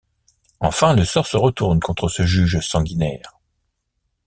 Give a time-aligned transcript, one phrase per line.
[0.59, 3.39] Enfin, le sort se retourne contre ce juge sanguinaire.